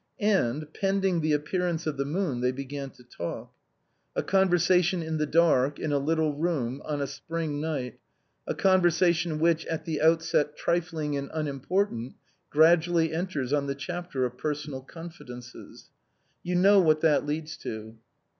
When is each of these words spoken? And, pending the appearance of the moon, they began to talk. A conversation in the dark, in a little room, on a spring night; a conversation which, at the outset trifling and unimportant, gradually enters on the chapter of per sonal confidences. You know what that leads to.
And, 0.19 0.65
pending 0.73 1.21
the 1.21 1.33
appearance 1.33 1.85
of 1.85 1.95
the 1.95 2.05
moon, 2.05 2.41
they 2.41 2.51
began 2.51 2.89
to 2.89 3.03
talk. 3.03 3.53
A 4.15 4.23
conversation 4.23 5.03
in 5.03 5.19
the 5.19 5.27
dark, 5.27 5.77
in 5.77 5.91
a 5.91 5.99
little 5.99 6.33
room, 6.33 6.81
on 6.85 7.01
a 7.01 7.05
spring 7.05 7.61
night; 7.61 7.99
a 8.47 8.55
conversation 8.55 9.37
which, 9.37 9.63
at 9.67 9.85
the 9.85 10.01
outset 10.01 10.57
trifling 10.57 11.15
and 11.15 11.29
unimportant, 11.31 12.15
gradually 12.49 13.13
enters 13.13 13.53
on 13.53 13.67
the 13.67 13.75
chapter 13.75 14.25
of 14.25 14.39
per 14.39 14.55
sonal 14.55 14.87
confidences. 14.87 15.91
You 16.41 16.55
know 16.55 16.81
what 16.81 17.01
that 17.01 17.27
leads 17.27 17.55
to. 17.57 17.95